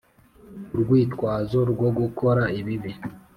Urwitwazo 0.73 1.59
rwo 1.71 1.89
gukora 1.99 2.43
ibibi 2.59 2.91